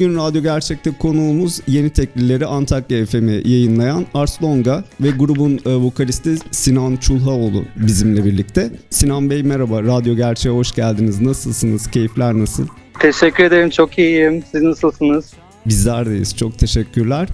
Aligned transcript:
Bugün 0.00 0.16
Radyo 0.16 0.42
Gerçek'te 0.42 0.90
konuğumuz 0.98 1.60
Yeni 1.66 1.90
Teklileri 1.90 2.46
Antakya 2.46 3.06
FM'i 3.06 3.48
yayınlayan 3.48 4.06
Ars 4.14 4.42
Longa 4.42 4.84
ve 5.00 5.10
grubun 5.10 5.60
e, 5.66 5.74
vokalisti 5.74 6.36
Sinan 6.50 6.96
Çulhaoğlu 6.96 7.64
bizimle 7.76 8.24
birlikte. 8.24 8.70
Sinan 8.90 9.30
Bey 9.30 9.42
merhaba, 9.42 9.82
Radyo 9.82 10.16
Gerçek'e 10.16 10.54
hoş 10.54 10.74
geldiniz. 10.74 11.20
Nasılsınız? 11.20 11.90
Keyifler 11.90 12.34
nasıl? 12.34 12.66
Teşekkür 13.00 13.44
ederim, 13.44 13.70
çok 13.70 13.98
iyiyim. 13.98 14.44
Siz 14.52 14.62
nasılsınız? 14.62 15.32
Bizler 15.66 16.06
deyiz, 16.06 16.36
çok 16.36 16.58
teşekkürler. 16.58 17.28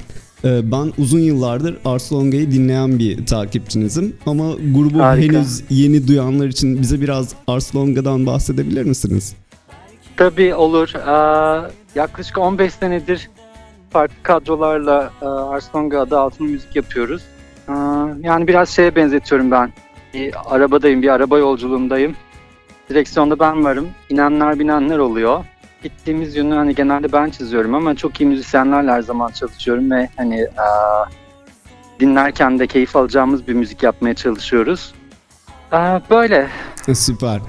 E, 0.45 0.73
ben 0.73 0.93
uzun 0.98 1.21
yıllardır 1.21 1.77
Ars 1.85 2.12
Longa'yı 2.12 2.52
dinleyen 2.52 2.98
bir 2.98 3.27
takipçinizim 3.27 4.16
ama 4.27 4.52
grubu 4.74 4.99
Harika. 4.99 5.38
henüz 5.38 5.62
yeni 5.71 6.09
duyanlar 6.09 6.46
için 6.46 6.83
bize 6.83 7.01
biraz 7.01 7.35
Ars 7.46 7.77
Longa'dan 7.77 8.27
bahsedebilir 8.27 8.85
misiniz? 8.85 9.35
Tabii 10.16 10.55
olur. 10.55 10.88
Ee, 10.95 11.71
yaklaşık 11.97 12.39
15 12.39 12.75
senedir 12.75 13.30
farklı 13.91 14.16
kadrolarla 14.23 15.11
e, 15.23 15.25
Arslonga 15.25 16.01
adı 16.01 16.19
altında 16.19 16.49
müzik 16.49 16.77
yapıyoruz. 16.77 17.23
Ee, 17.69 17.73
yani 18.21 18.49
biraz 18.49 18.69
şeye 18.69 18.97
benzetiyorum 18.97 19.51
ben. 19.51 19.73
Bir 20.15 20.35
arabadayım, 20.47 21.02
bir 21.02 21.09
araba 21.09 21.39
yolculuğundayım. 21.39 22.17
Direksiyonda 22.91 23.39
ben 23.39 23.65
varım. 23.65 23.89
İnenler 24.09 24.59
binenler 24.59 24.99
oluyor. 24.99 25.45
Gittiğimiz 25.83 26.37
yönü 26.37 26.55
hani 26.55 26.74
genelde 26.74 27.13
ben 27.13 27.30
çiziyorum 27.30 27.74
ama 27.74 27.95
çok 27.95 28.21
iyi 28.21 28.27
müzisyenlerle 28.27 28.91
her 28.91 29.02
zaman 29.02 29.30
çalışıyorum 29.30 29.91
ve 29.91 30.09
hani 30.17 30.41
e, 30.41 30.67
dinlerken 32.01 32.59
de 32.59 32.67
keyif 32.67 32.97
alacağımız 32.97 33.49
bir 33.49 33.55
müzik 33.55 33.83
yapmaya 33.83 34.15
çalışıyoruz. 34.15 34.95
E, 35.73 36.01
böyle. 36.11 36.49
Süper. 36.95 37.41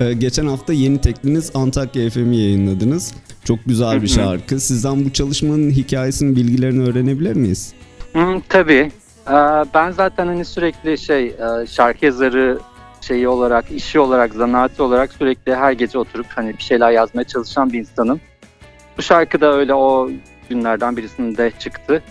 Ee, 0.00 0.12
geçen 0.12 0.46
hafta 0.46 0.72
yeni 0.72 1.00
tekliniz 1.00 1.50
Antakya 1.54 2.10
FM'i 2.10 2.36
yayınladınız. 2.36 3.14
Çok 3.44 3.58
güzel 3.66 4.02
bir 4.02 4.08
şarkı. 4.08 4.60
Sizden 4.60 5.04
bu 5.04 5.12
çalışmanın 5.12 5.70
hikayesinin 5.70 6.36
bilgilerini 6.36 6.88
öğrenebilir 6.88 7.36
miyiz? 7.36 7.74
Hı, 8.12 8.40
tabii. 8.48 8.90
Ee, 9.28 9.32
ben 9.74 9.90
zaten 9.90 10.26
hani 10.26 10.44
sürekli 10.44 10.98
şey 10.98 11.26
e, 11.26 11.66
şarkı 11.66 12.04
yazarı 12.04 12.58
şeyi 13.00 13.28
olarak, 13.28 13.70
işi 13.70 14.00
olarak, 14.00 14.34
zanaati 14.34 14.82
olarak 14.82 15.12
sürekli 15.12 15.54
her 15.54 15.72
gece 15.72 15.98
oturup 15.98 16.26
hani 16.34 16.58
bir 16.58 16.62
şeyler 16.62 16.90
yazmaya 16.90 17.24
çalışan 17.24 17.72
bir 17.72 17.78
insanım. 17.78 18.20
Bu 18.98 19.02
şarkı 19.02 19.40
da 19.40 19.54
öyle 19.54 19.74
o 19.74 20.10
günlerden 20.48 20.96
birisinde 20.96 21.52
çıktı. 21.58 22.02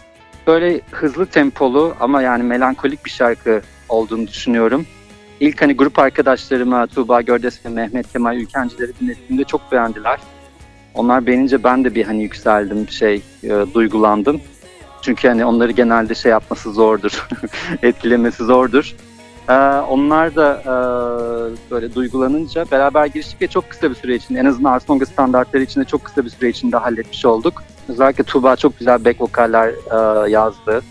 Böyle 0.48 0.82
hızlı 0.92 1.26
tempolu 1.26 1.96
ama 2.00 2.22
yani 2.22 2.44
melankolik 2.44 3.06
bir 3.06 3.12
şarkı 3.12 3.62
olduğunu 3.90 4.28
düşünüyorum. 4.28 4.86
İlk 5.40 5.62
hani 5.62 5.74
grup 5.76 6.00
arkadaşlarıma 6.00 6.88
Tuğba 6.88 7.22
Gördes 7.22 7.66
ve 7.66 7.70
Mehmet 7.70 8.12
Kemal 8.14 8.38
Ülkencileri 8.38 8.92
dinlediğimde 9.02 9.44
çok 9.44 9.72
beğendiler. 9.72 10.20
Onlar 10.94 11.26
beğenince 11.26 11.64
ben 11.64 11.84
de 11.84 11.96
bir 11.96 12.06
hani 12.06 12.24
yükseldim, 12.24 12.90
şey 12.90 13.22
e, 13.44 13.50
duygulandım. 13.74 14.42
Çünkü 15.02 15.28
hani 15.28 15.46
onları 15.46 15.72
genelde 15.72 16.16
şey 16.16 16.32
yapması 16.32 16.74
zordur, 16.74 17.28
etkilemesi 17.84 18.44
zordur. 18.44 18.96
Ee, 19.50 19.54
onlar 19.90 20.36
da 20.36 20.62
e, 20.62 20.72
böyle 21.72 21.96
duygulanınca 21.96 22.66
beraber 22.72 23.06
giriştik 23.06 23.42
ve 23.42 23.48
çok 23.48 23.70
kısa 23.70 23.90
bir 23.90 23.96
süre 23.96 24.16
içinde 24.16 24.40
en 24.40 24.46
azından 24.46 24.72
Arsonga 24.72 25.06
standartları 25.06 25.64
içinde 25.64 25.86
çok 25.86 26.04
kısa 26.04 26.26
bir 26.26 26.30
süre 26.30 26.50
içinde 26.50 26.78
halletmiş 26.78 27.26
olduk. 27.26 27.64
Özellikle 27.90 28.24
Tuğba 28.24 28.56
çok 28.56 28.80
güzel 28.80 29.06
back 29.06 29.22
vokaller 29.22 29.70
e, 29.70 30.30
yazdı. 30.30 30.82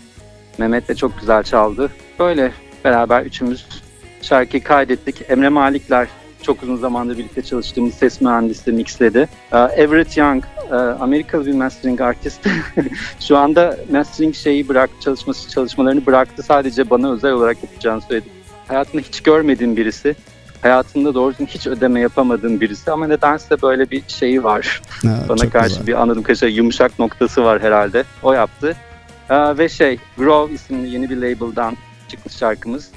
Mehmet 0.57 0.87
de 0.87 0.95
çok 0.95 1.19
güzel 1.19 1.43
çaldı. 1.43 1.91
Böyle 2.19 2.51
beraber 2.85 3.25
üçümüz 3.25 3.82
şarkıyı 4.23 4.63
kaydettik. 4.63 5.21
Emre 5.29 5.49
Malikler 5.49 6.07
çok 6.43 6.63
uzun 6.63 6.75
zamandır 6.75 7.17
birlikte 7.17 7.41
çalıştığımız 7.41 7.93
ses 7.93 8.21
mühendisi 8.21 8.71
mixledi. 8.71 9.29
Uh, 9.51 9.77
Everett 9.77 10.17
Young, 10.17 10.43
uh, 10.71 11.01
Amerikalı 11.01 11.45
bir 11.45 11.53
mastering 11.53 12.01
artist. 12.01 12.47
Şu 13.19 13.37
anda 13.37 13.77
mastering 13.91 14.35
şeyi 14.35 14.67
bırak, 14.69 14.89
çalışması 15.01 15.49
çalışmalarını 15.49 16.05
bıraktı. 16.05 16.43
Sadece 16.43 16.89
bana 16.89 17.11
özel 17.11 17.31
olarak 17.31 17.63
yapacağını 17.63 18.01
söyledi. 18.01 18.29
Hayatımda 18.67 19.01
hiç 19.01 19.21
görmediğim 19.21 19.77
birisi. 19.77 20.15
Hayatımda 20.61 21.13
doğru 21.13 21.33
hiç 21.47 21.67
ödeme 21.67 21.99
yapamadığım 21.99 22.61
birisi 22.61 22.91
ama 22.91 23.07
nedense 23.07 23.61
böyle 23.61 23.91
bir 23.91 24.03
şeyi 24.07 24.43
var. 24.43 24.81
Ha, 25.01 25.25
bana 25.29 25.49
karşı 25.49 25.69
güzel. 25.69 25.87
bir 25.87 26.01
anladığım 26.01 26.23
kadarıyla 26.23 26.47
yumuşak 26.57 26.99
noktası 26.99 27.43
var 27.43 27.61
herhalde. 27.61 28.03
O 28.23 28.33
yaptı. 28.33 28.75
Uh, 29.29 29.57
ve 29.57 29.69
şey, 29.69 29.99
Grow 30.17 30.53
isimli 30.53 30.89
yeni 30.89 31.09
bir 31.09 31.17
label'dan 31.17 31.77
çıkmış 32.07 32.35
şarkımız. 32.35 32.91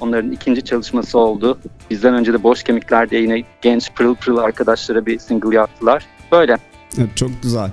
Onların 0.00 0.32
ikinci 0.32 0.62
çalışması 0.62 1.18
oldu. 1.18 1.58
Bizden 1.90 2.14
önce 2.14 2.32
de 2.32 2.42
Boş 2.42 2.62
Kemikler 2.62 3.10
diye 3.10 3.22
yine 3.22 3.42
genç 3.62 3.94
pırıl 3.94 4.14
pırıl 4.14 4.36
arkadaşlara 4.36 5.06
bir 5.06 5.18
single 5.18 5.56
yaptılar. 5.56 6.06
Böyle. 6.32 6.56
Evet, 6.98 7.16
çok 7.16 7.30
güzel. 7.42 7.70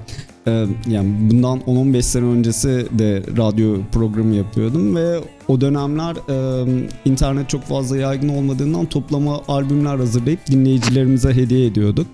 Ee, 0.48 0.66
yani 0.88 1.10
bundan 1.20 1.60
10-15 1.60 2.02
sene 2.02 2.26
öncesi 2.26 2.88
de 2.92 3.24
radyo 3.38 3.78
programı 3.92 4.36
yapıyordum 4.36 4.96
ve 4.96 5.20
o 5.48 5.62
dönemler 5.62 6.16
e, 6.30 6.66
internet 7.06 7.50
çok 7.50 7.64
fazla 7.64 7.98
yaygın 7.98 8.30
olmadığından 8.30 8.86
toplama 8.86 9.42
albümler 9.48 9.96
hazırlayıp 9.96 10.48
dinleyicilerimize 10.48 11.34
hediye 11.34 11.66
ediyorduk. 11.66 12.08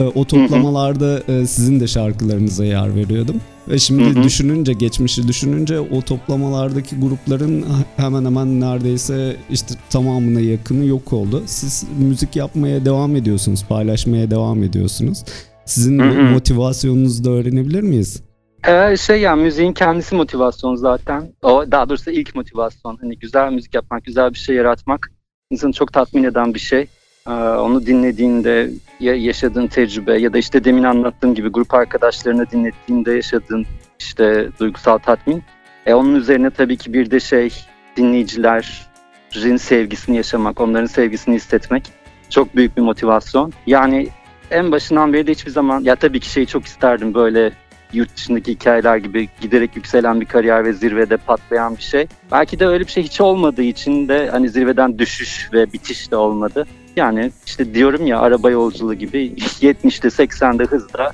E, 0.00 0.04
o 0.04 0.24
toplamalarda 0.24 1.20
e, 1.28 1.46
sizin 1.46 1.80
de 1.80 1.86
şarkılarınıza 1.86 2.64
yer 2.64 2.94
veriyordum. 2.94 3.40
Ve 3.68 3.78
şimdi 3.78 4.04
hı 4.04 4.20
hı. 4.20 4.22
düşününce, 4.22 4.72
geçmişi 4.72 5.28
düşününce 5.28 5.80
o 5.80 6.02
toplamalardaki 6.02 7.00
grupların 7.00 7.64
hemen 7.96 8.24
hemen 8.24 8.60
neredeyse 8.60 9.36
işte 9.50 9.74
tamamına 9.90 10.40
yakını 10.40 10.84
yok 10.84 11.12
oldu. 11.12 11.42
Siz 11.46 11.84
müzik 11.98 12.36
yapmaya 12.36 12.84
devam 12.84 13.16
ediyorsunuz, 13.16 13.64
paylaşmaya 13.68 14.30
devam 14.30 14.62
ediyorsunuz. 14.62 15.24
Sizin 15.64 15.98
hı 15.98 16.02
hı. 16.02 16.22
motivasyonunuzu 16.22 17.24
da 17.24 17.30
öğrenebilir 17.30 17.82
miyiz? 17.82 18.22
Ee, 18.68 18.96
şey 18.96 19.20
ya 19.20 19.36
müziğin 19.36 19.72
kendisi 19.72 20.14
motivasyon 20.14 20.74
zaten. 20.74 21.32
O 21.42 21.64
daha 21.70 21.88
doğrusu 21.88 22.10
ilk 22.10 22.34
motivasyon. 22.34 22.96
Hani 23.00 23.18
güzel 23.18 23.52
müzik 23.52 23.74
yapmak, 23.74 24.04
güzel 24.04 24.30
bir 24.34 24.38
şey 24.38 24.56
yaratmak 24.56 25.10
insanı 25.50 25.72
çok 25.72 25.92
tatmin 25.92 26.24
eden 26.24 26.54
bir 26.54 26.58
şey. 26.58 26.86
Ee, 27.28 27.32
onu 27.32 27.86
dinlediğinde 27.86 28.70
ya 29.00 29.14
yaşadığın 29.14 29.66
tecrübe 29.66 30.18
ya 30.18 30.32
da 30.32 30.38
işte 30.38 30.64
demin 30.64 30.82
anlattığım 30.82 31.34
gibi 31.34 31.48
grup 31.48 31.74
arkadaşlarını 31.74 32.50
dinlettiğinde 32.50 33.12
yaşadığın 33.12 33.66
işte 33.98 34.48
duygusal 34.60 34.98
tatmin. 34.98 35.42
E 35.86 35.94
onun 35.94 36.14
üzerine 36.14 36.50
tabii 36.50 36.76
ki 36.76 36.92
bir 36.92 37.10
de 37.10 37.20
şey 37.20 37.50
dinleyicilerin 37.96 39.56
sevgisini 39.56 40.16
yaşamak, 40.16 40.60
onların 40.60 40.86
sevgisini 40.86 41.34
hissetmek 41.34 41.92
çok 42.30 42.56
büyük 42.56 42.76
bir 42.76 42.82
motivasyon. 42.82 43.52
Yani 43.66 44.08
en 44.50 44.72
başından 44.72 45.12
beri 45.12 45.26
de 45.26 45.32
hiçbir 45.32 45.50
zaman 45.50 45.80
ya 45.80 45.96
tabii 45.96 46.20
ki 46.20 46.30
şeyi 46.30 46.46
çok 46.46 46.64
isterdim 46.64 47.14
böyle 47.14 47.52
yurt 47.92 48.16
dışındaki 48.16 48.52
hikayeler 48.52 48.96
gibi 48.96 49.28
giderek 49.40 49.76
yükselen 49.76 50.20
bir 50.20 50.26
kariyer 50.26 50.64
ve 50.64 50.72
zirvede 50.72 51.16
patlayan 51.16 51.76
bir 51.76 51.82
şey. 51.82 52.06
Belki 52.32 52.60
de 52.60 52.66
öyle 52.66 52.86
bir 52.86 52.92
şey 52.92 53.02
hiç 53.02 53.20
olmadığı 53.20 53.62
için 53.62 54.08
de 54.08 54.28
hani 54.30 54.48
zirveden 54.48 54.98
düşüş 54.98 55.48
ve 55.52 55.72
bitiş 55.72 56.10
de 56.10 56.16
olmadı. 56.16 56.66
Yani 56.98 57.30
işte 57.46 57.74
diyorum 57.74 58.06
ya 58.06 58.20
araba 58.20 58.50
yolculuğu 58.50 58.94
gibi 58.94 59.18
70'te 59.62 60.08
80'de 60.08 60.64
hızla 60.64 61.12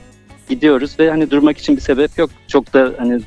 gidiyoruz 0.48 0.98
ve 0.98 1.10
hani 1.10 1.30
durmak 1.30 1.58
için 1.58 1.76
bir 1.76 1.80
sebep 1.80 2.18
yok. 2.18 2.30
Çok 2.48 2.72
da 2.74 2.92
hani 2.98 3.20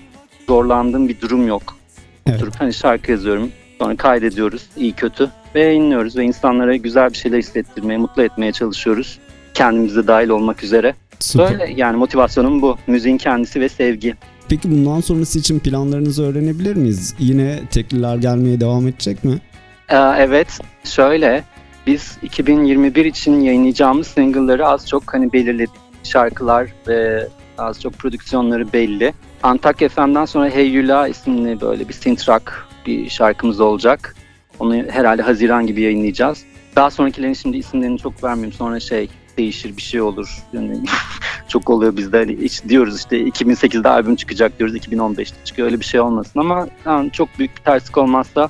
zorlandığım 0.47 1.07
bir 1.07 1.21
durum 1.21 1.47
yok. 1.47 1.77
Evet. 2.25 2.39
Durup 2.41 2.55
hani 2.59 2.73
şarkı 2.73 3.11
yazıyorum. 3.11 3.51
Sonra 3.79 3.95
kaydediyoruz 3.95 4.67
iyi 4.77 4.93
kötü 4.93 5.29
ve 5.55 5.61
yayınlıyoruz 5.61 6.17
ve 6.17 6.23
insanlara 6.23 6.75
güzel 6.75 7.09
bir 7.09 7.17
şeyler 7.17 7.37
hissettirmeye, 7.37 7.97
mutlu 7.97 8.23
etmeye 8.23 8.51
çalışıyoruz. 8.51 9.19
Kendimize 9.53 10.07
dahil 10.07 10.29
olmak 10.29 10.63
üzere. 10.63 10.95
Süper. 11.19 11.51
Böyle 11.51 11.73
yani 11.75 11.97
motivasyonum 11.97 12.61
bu. 12.61 12.77
Müziğin 12.87 13.17
kendisi 13.17 13.61
ve 13.61 13.69
sevgi. 13.69 14.15
Peki 14.49 14.71
bundan 14.71 14.99
sonrası 14.99 15.39
için 15.39 15.59
planlarınızı 15.59 16.23
öğrenebilir 16.23 16.75
miyiz? 16.75 17.15
Yine 17.19 17.59
tekliler 17.71 18.15
gelmeye 18.15 18.61
devam 18.61 18.87
edecek 18.87 19.23
mi? 19.23 19.41
Ee, 19.89 19.95
evet. 20.17 20.59
Şöyle 20.83 21.43
biz 21.87 22.17
2021 22.21 23.05
için 23.05 23.41
yayınlayacağımız 23.41 24.07
single'ları 24.07 24.67
az 24.67 24.87
çok 24.87 25.13
hani 25.13 25.33
belirledik. 25.33 25.75
Şarkılar 26.03 26.67
ve 26.87 27.27
Az 27.57 27.81
çok 27.81 27.93
prodüksiyonları 27.93 28.73
belli. 28.73 29.13
Antakya 29.43 29.89
FM'den 29.89 30.25
sonra 30.25 30.49
Hey 30.49 30.67
Yula 30.67 31.07
isimli 31.07 31.61
böyle 31.61 31.89
bir 31.89 31.93
synth 31.93 32.29
rock 32.29 32.67
bir 32.85 33.09
şarkımız 33.09 33.59
olacak. 33.59 34.15
Onu 34.59 34.75
herhalde 34.75 35.21
Haziran 35.21 35.67
gibi 35.67 35.81
yayınlayacağız. 35.81 36.45
Daha 36.75 36.89
sonrakilerin 36.89 37.33
şimdi 37.33 37.57
isimlerini 37.57 37.99
çok 37.99 38.23
vermeyeyim. 38.23 38.53
Sonra 38.53 38.79
şey 38.79 39.09
değişir 39.37 39.77
bir 39.77 39.81
şey 39.81 40.01
olur. 40.01 40.43
Yani 40.53 40.83
çok 41.47 41.69
oluyor 41.69 41.97
bizde. 41.97 42.17
Hani 42.17 42.37
hiç 42.41 42.63
diyoruz 42.69 42.97
işte 42.97 43.21
2008'de 43.21 43.89
albüm 43.89 44.15
çıkacak 44.15 44.59
diyoruz. 44.59 44.75
2015'te 44.75 45.35
çıkıyor. 45.43 45.65
Öyle 45.65 45.79
bir 45.79 45.85
şey 45.85 45.99
olmasın 45.99 46.39
ama 46.39 46.67
yani 46.85 47.11
çok 47.11 47.29
büyük 47.39 47.57
bir 47.57 47.61
terslik 47.61 47.97
olmazsa 47.97 48.49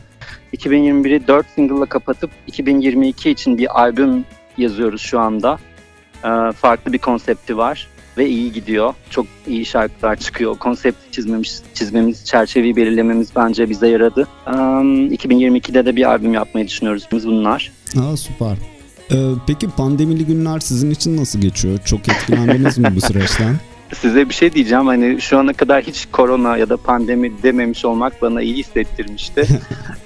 2021'i 0.54 1.28
4 1.28 1.46
single'la 1.56 1.86
kapatıp 1.86 2.32
2022 2.48 3.30
için 3.30 3.58
bir 3.58 3.82
albüm 3.82 4.26
yazıyoruz 4.58 5.02
şu 5.02 5.20
anda. 5.20 5.60
Ee, 6.26 6.52
farklı 6.52 6.94
bir 6.94 6.98
konsepti 6.98 7.58
var 7.58 7.88
ve 8.18 8.30
iyi 8.30 8.52
gidiyor. 8.52 8.94
Çok 9.10 9.26
iyi 9.48 9.66
şarkılar 9.66 10.16
çıkıyor. 10.16 10.58
Konsepti 10.58 11.12
çizmemiz, 11.12 11.64
çizmemiz, 11.74 12.26
çerçeveyi 12.26 12.76
belirlememiz 12.76 13.36
bence 13.36 13.70
bize 13.70 13.88
yaradı. 13.88 14.28
Ee, 14.48 14.52
2022'de 14.52 15.86
de 15.86 15.96
bir 15.96 16.10
albüm 16.10 16.34
yapmayı 16.34 16.68
düşünüyoruz 16.68 17.08
biz 17.12 17.28
bunlar. 17.28 17.72
Aa 18.00 18.18
süper. 18.18 18.58
Ee, 19.12 19.16
peki 19.48 19.70
pandemili 19.70 20.26
günler 20.26 20.60
sizin 20.60 20.92
için 20.92 21.18
nasıl 21.18 21.42
geçiyor? 21.42 21.80
Çok 21.86 22.00
etkilendiniz 22.10 22.78
mi 22.78 22.96
bu 22.96 23.02
süreçten? 23.02 23.56
Size 23.94 24.30
bir 24.30 24.34
şey 24.34 24.54
diyeceğim 24.54 24.88
hani 24.88 25.22
şu 25.22 25.40
ana 25.40 25.54
kadar 25.54 25.84
hiç 25.84 26.08
korona 26.12 26.58
ya 26.58 26.70
da 26.70 26.78
pandemi 26.78 27.44
dememiş 27.44 27.86
olmak 27.86 28.22
bana 28.22 28.42
iyi 28.42 28.56
hissettirmişti. 28.56 29.48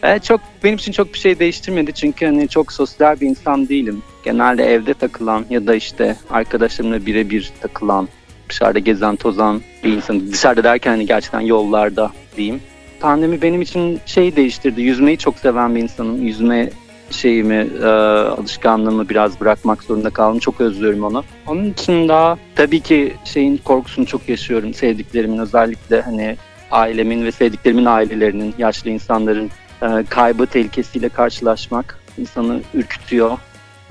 ee, 0.04 0.20
çok 0.24 0.42
benim 0.64 0.76
için 0.76 0.92
çok 0.92 1.14
bir 1.14 1.20
şey 1.20 1.40
değiştirmedi 1.40 1.94
çünkü 1.94 2.26
hani 2.26 2.48
çok 2.48 2.74
sosyal 2.74 3.20
bir 3.20 3.28
insan 3.28 3.70
değilim. 3.70 4.04
Genelde 4.24 4.66
evde 4.66 4.94
takılan 4.94 5.46
ya 5.50 5.68
da 5.68 5.76
işte 5.76 6.16
arkadaşlarımla 6.30 7.06
birebir 7.06 7.52
takılan, 7.62 8.08
dışarıda 8.50 8.80
gezen 8.80 9.16
tozan 9.16 9.62
bir 9.84 9.92
insan. 9.92 10.32
Dışarıda 10.32 10.64
derken 10.64 10.92
hani 10.92 11.06
gerçekten 11.06 11.42
yollarda 11.42 12.12
diyeyim. 12.38 12.62
Pandemi 13.00 13.42
benim 13.42 13.62
için 13.62 14.00
şey 14.06 14.36
değiştirdi. 14.36 14.82
Yüzmeyi 14.82 15.18
çok 15.18 15.40
seven 15.40 15.76
bir 15.76 15.82
insanım. 15.82 16.24
Yüzme 16.24 16.70
şeyimi, 17.12 17.68
e, 17.84 17.86
alışkanlığımı 17.86 19.10
biraz 19.10 19.40
bırakmak 19.42 19.84
zorunda 19.84 20.10
kaldım. 20.10 20.40
Çok 20.40 20.62
özlüyorum 20.62 21.04
onu. 21.04 21.24
Onun 21.48 21.66
için 21.66 22.08
daha 22.08 22.38
tabii 22.56 22.80
ki 22.80 23.14
şeyin 23.26 23.58
korkusunu 23.58 24.06
çok 24.06 24.30
yaşıyorum. 24.30 24.74
Sevdiklerimin 24.74 25.38
özellikle 25.38 26.02
hani 26.02 26.38
ailemin 26.72 27.26
ve 27.26 27.32
sevdiklerimin 27.32 27.86
ailelerinin, 27.86 28.56
yaşlı 28.58 28.90
insanların 28.90 29.50
e, 29.82 29.88
kaybı 30.10 30.46
tehlikesiyle 30.46 31.10
karşılaşmak 31.10 32.00
insanı 32.18 32.60
ürkütüyor. 32.74 33.38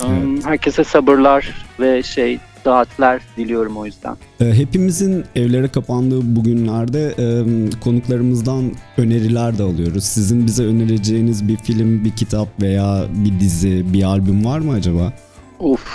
Evet. 0.06 0.46
Herkese 0.46 0.84
sabırlar 0.84 1.66
ve 1.80 2.02
şey 2.02 2.38
saatler 2.64 3.22
diliyorum 3.36 3.76
o 3.76 3.86
yüzden. 3.86 4.16
Hepimizin 4.38 5.24
evlere 5.36 5.68
kapandığı 5.68 6.36
bugünlerde 6.36 7.14
konuklarımızdan 7.80 8.72
öneriler 8.96 9.58
de 9.58 9.62
alıyoruz. 9.62 10.04
Sizin 10.04 10.46
bize 10.46 10.64
önereceğiniz 10.64 11.48
bir 11.48 11.56
film, 11.56 12.04
bir 12.04 12.10
kitap 12.10 12.48
veya 12.62 13.04
bir 13.10 13.40
dizi, 13.40 13.92
bir 13.92 14.02
albüm 14.02 14.44
var 14.44 14.58
mı 14.58 14.72
acaba? 14.72 15.12
Uf. 15.60 15.86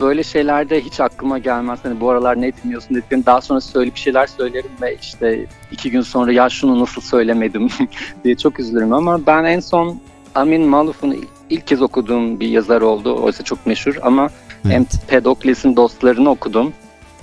böyle 0.00 0.22
şeylerde 0.22 0.80
hiç 0.80 1.00
aklıma 1.00 1.38
gelmez. 1.38 1.78
Hani 1.82 2.00
bu 2.00 2.10
aralar 2.10 2.40
ne 2.40 2.52
dinliyorsun 2.52 2.96
dediklerini 2.96 3.26
daha 3.26 3.40
sonra 3.40 3.60
söyle 3.60 3.90
bir 3.94 4.00
şeyler 4.00 4.26
söylerim 4.26 4.70
ve 4.82 4.96
işte 5.02 5.46
iki 5.72 5.90
gün 5.90 6.00
sonra 6.00 6.32
ya 6.32 6.48
şunu 6.48 6.80
nasıl 6.80 7.00
söylemedim 7.00 7.68
diye 8.24 8.34
çok 8.34 8.60
üzülürüm 8.60 8.92
ama 8.92 9.26
ben 9.26 9.44
en 9.44 9.60
son 9.60 10.00
Amin 10.34 10.62
Maluf'un 10.62 11.26
ilk 11.50 11.66
kez 11.66 11.82
okuduğum 11.82 12.40
bir 12.40 12.48
yazar 12.48 12.80
oldu. 12.80 13.22
Oysa 13.22 13.44
çok 13.44 13.66
meşhur 13.66 13.96
ama 14.02 14.30
evet. 14.66 14.74
Empedokles'in 14.74 15.76
dostlarını 15.76 16.30
okudum. 16.30 16.72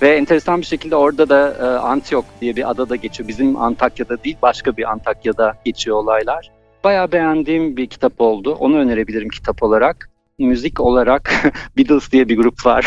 Ve 0.02 0.16
enteresan 0.16 0.60
bir 0.60 0.66
şekilde 0.66 0.96
orada 0.96 1.28
da 1.28 1.50
e, 1.50 1.78
Antiyok 1.78 2.24
diye 2.40 2.56
bir 2.56 2.70
adada 2.70 2.96
geçiyor. 2.96 3.28
Bizim 3.28 3.56
Antakya'da 3.56 4.24
değil 4.24 4.36
başka 4.42 4.76
bir 4.76 4.90
Antakya'da 4.90 5.54
geçiyor 5.64 5.96
olaylar. 5.96 6.50
Bayağı 6.84 7.12
beğendiğim 7.12 7.76
bir 7.76 7.86
kitap 7.86 8.20
oldu. 8.20 8.56
Onu 8.60 8.76
önerebilirim 8.76 9.28
kitap 9.28 9.62
olarak. 9.62 10.10
Müzik 10.38 10.80
olarak 10.80 11.52
Beatles 11.76 12.12
diye 12.12 12.28
bir 12.28 12.36
grup 12.36 12.66
var. 12.66 12.86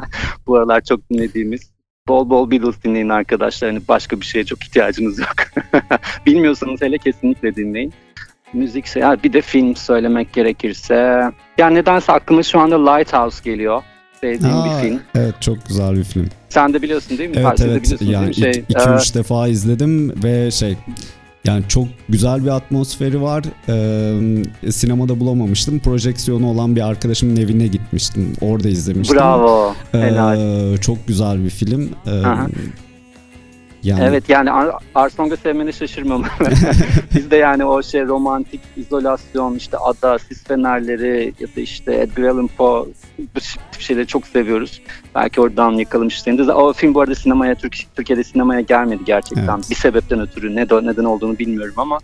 Bu 0.46 0.56
aralar 0.56 0.80
çok 0.80 1.10
dinlediğimiz. 1.10 1.72
Bol 2.08 2.30
bol 2.30 2.50
Beatles 2.50 2.82
dinleyin 2.84 3.08
arkadaşlar. 3.08 3.68
Yani 3.68 3.80
başka 3.88 4.20
bir 4.20 4.26
şeye 4.26 4.44
çok 4.44 4.62
ihtiyacınız 4.64 5.18
yok. 5.18 5.62
Bilmiyorsanız 6.26 6.82
hele 6.82 6.98
kesinlikle 6.98 7.54
dinleyin 7.54 7.92
müzik 8.52 8.86
şey. 8.86 9.02
bir 9.02 9.32
de 9.32 9.40
film 9.40 9.76
söylemek 9.76 10.32
gerekirse. 10.32 11.22
Yani 11.58 11.74
nedense 11.74 12.12
aklıma 12.12 12.42
şu 12.42 12.60
anda 12.60 12.92
Lighthouse 12.92 13.44
geliyor. 13.44 13.82
Sevdiğim 14.22 14.54
Aa, 14.54 14.64
bir 14.64 14.88
film. 14.88 15.00
Evet 15.14 15.34
çok 15.40 15.66
güzel 15.68 15.96
bir 15.96 16.04
film. 16.04 16.28
Sen 16.48 16.74
de 16.74 16.82
biliyorsun 16.82 17.18
değil 17.18 17.30
mi? 17.30 17.36
Evet 17.36 17.46
Parçada 17.46 17.72
evet 17.72 18.00
yani 18.00 18.30
2-3 18.30 18.34
şey, 18.34 18.50
e... 18.50 19.14
defa 19.14 19.48
izledim 19.48 20.22
ve 20.24 20.50
şey 20.50 20.76
yani 21.44 21.64
çok 21.68 21.88
güzel 22.08 22.44
bir 22.44 22.48
atmosferi 22.48 23.22
var. 23.22 23.44
Ee, 23.68 24.72
sinemada 24.72 25.20
bulamamıştım. 25.20 25.78
Projeksiyonu 25.78 26.46
olan 26.46 26.76
bir 26.76 26.80
arkadaşımın 26.80 27.36
evine 27.36 27.66
gitmiştim. 27.66 28.32
Orada 28.40 28.68
izlemiştim. 28.68 29.16
Bravo. 29.16 29.74
Ee, 29.94 30.76
çok 30.80 31.06
güzel 31.06 31.44
bir 31.44 31.50
film. 31.50 31.90
Ee, 32.06 32.10
yani... 33.82 34.04
Evet 34.04 34.28
yani 34.28 34.50
Ar 34.50 34.70
Arsong'u 34.94 35.36
sevmeni 35.36 35.72
şaşırmam. 35.72 36.24
Biz 37.14 37.30
de 37.30 37.36
yani 37.36 37.64
o 37.64 37.82
şey 37.82 38.06
romantik 38.06 38.60
izolasyon, 38.76 39.54
işte 39.54 39.76
ada, 39.78 40.18
sis 40.18 40.44
fenerleri 40.44 41.34
ya 41.40 41.48
da 41.56 41.60
işte 41.60 41.94
Edgar 41.94 42.22
Allan 42.22 42.46
Poe 42.46 42.86
bu 43.18 43.40
şeyleri 43.78 44.06
çok 44.06 44.26
seviyoruz. 44.26 44.82
Belki 45.14 45.40
oradan 45.40 45.72
yakalamışsınız. 45.72 46.48
O 46.48 46.72
film 46.72 46.94
bu 46.94 47.00
arada 47.00 47.14
sinemaya, 47.14 47.54
Türk, 47.54 47.76
Türkiye'de 47.96 48.24
sinemaya 48.24 48.60
gelmedi 48.60 49.04
gerçekten. 49.04 49.54
Evet. 49.54 49.70
Bir 49.70 49.74
sebepten 49.74 50.20
ötürü 50.20 50.56
ne 50.56 50.62
neden 50.62 51.04
olduğunu 51.04 51.38
bilmiyorum 51.38 51.74
ama 51.76 51.98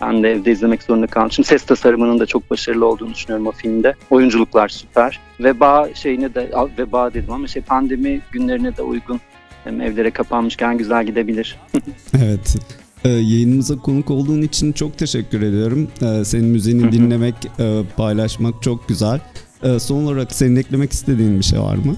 ben 0.00 0.22
de 0.22 0.32
evde 0.32 0.52
izlemek 0.52 0.82
zorunda 0.82 1.06
kaldım. 1.06 1.32
Şimdi 1.32 1.48
ses 1.48 1.62
tasarımının 1.62 2.18
da 2.18 2.26
çok 2.26 2.50
başarılı 2.50 2.86
olduğunu 2.86 3.14
düşünüyorum 3.14 3.46
o 3.46 3.52
filmde. 3.52 3.94
Oyunculuklar 4.10 4.68
süper. 4.68 5.20
Veba 5.40 5.88
şeyine 5.94 6.34
de, 6.34 6.50
veba 6.78 7.14
dedim 7.14 7.32
ama 7.32 7.46
şey 7.46 7.62
pandemi 7.62 8.20
günlerine 8.32 8.76
de 8.76 8.82
uygun 8.82 9.20
hem 9.66 9.80
evlere 9.80 10.10
kapanmışken 10.10 10.78
güzel 10.78 11.06
gidebilir. 11.06 11.56
evet. 12.22 12.56
Ee, 13.04 13.08
yayınımıza 13.08 13.76
konuk 13.76 14.10
olduğun 14.10 14.42
için 14.42 14.72
çok 14.72 14.98
teşekkür 14.98 15.42
ediyorum. 15.42 15.88
Ee, 16.02 16.24
senin 16.24 16.48
müziğini 16.48 16.92
dinlemek, 16.92 17.34
e, 17.58 17.82
paylaşmak 17.96 18.62
çok 18.62 18.88
güzel. 18.88 19.20
Ee, 19.62 19.78
son 19.78 20.04
olarak 20.04 20.32
senin 20.32 20.56
eklemek 20.56 20.92
istediğin 20.92 21.38
bir 21.38 21.44
şey 21.44 21.60
var 21.60 21.74
mı? 21.76 21.96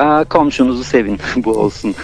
Ee, 0.00 0.24
komşunuzu 0.24 0.84
sevin, 0.84 1.18
bu 1.36 1.50
olsun. 1.50 1.94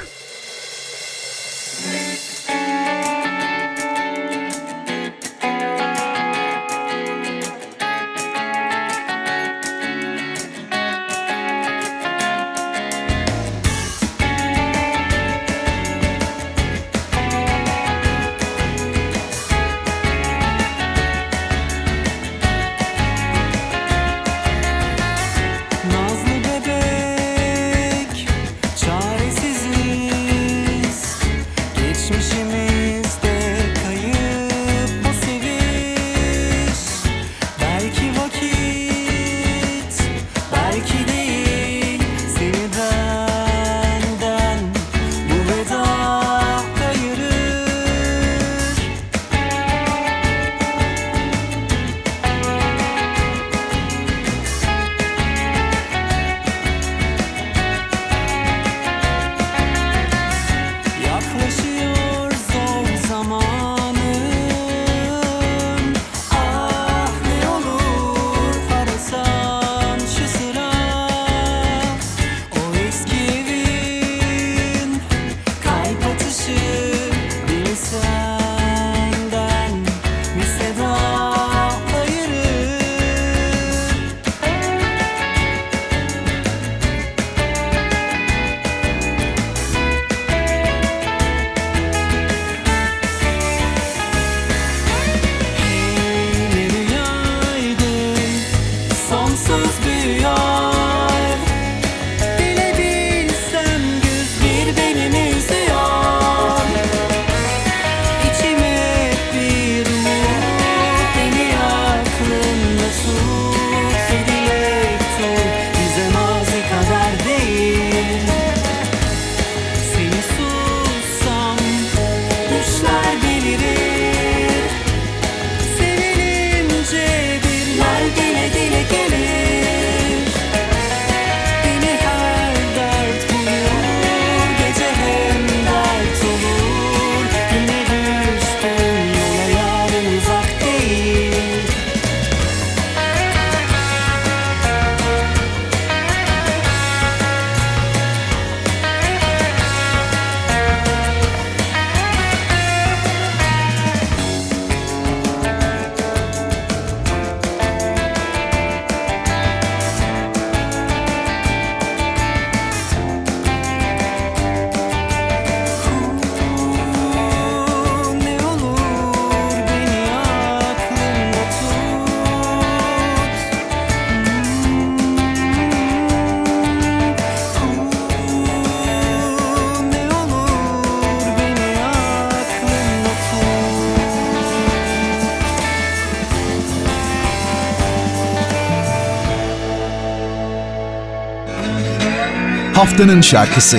Haftanın 192.76 193.20
şarkısı. 193.20 193.78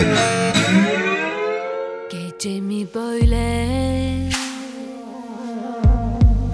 Gecemi 2.11 2.87
böyle 2.95 3.67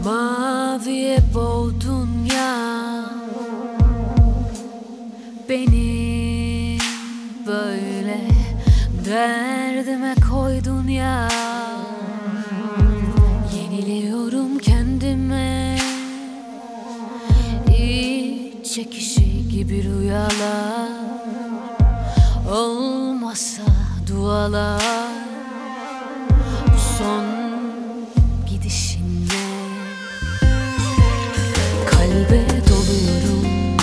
maviye 0.05 1.19
boğdun 1.33 2.25
ya 2.33 2.55
Beni 5.49 6.77
böyle 7.47 8.21
derdime 9.05 10.15
koydun 10.29 10.87
ya 10.87 11.29
Yeniliyorum 13.55 14.59
kendime 14.59 15.77
İç 17.77 18.73
çekişi 18.75 19.49
gibi 19.49 19.83
rüyalar 19.83 21.22
Olmasa 23.33 23.63
dualar 24.07 24.81
Bu 26.67 26.79
son 26.97 27.25
gidişinle 28.49 29.45
Kalbe 31.91 32.45
doluyorum 32.69 33.77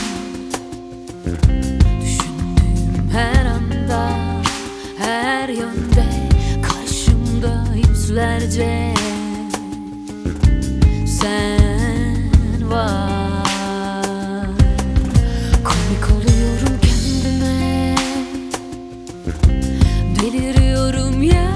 Düşündüğüm 2.00 3.11
her 3.12 3.47
anda 3.47 4.11
Her 4.99 5.49
yönde 5.49 6.28
Karşımda 6.62 7.66
yüzlerce. 7.75 8.95
Sen 11.21 11.59
Deliriyorum 20.32 21.22
ya. 21.22 21.50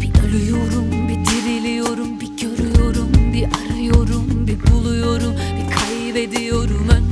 Bir 0.00 0.28
ölüyorum 0.28 1.08
bir 1.08 1.26
diriliyorum 1.26 2.20
Bir 2.20 2.36
görüyorum 2.36 3.12
bir 3.32 3.44
arıyorum 3.44 4.46
Bir 4.46 4.72
buluyorum 4.72 5.34
bir 5.56 5.74
kaybediyorum 5.76 7.11